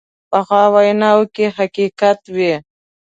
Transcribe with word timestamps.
پخو 0.29 0.63
ویناوو 0.73 1.31
کې 1.35 1.45
حقیقت 1.57 2.19
وي 2.35 2.53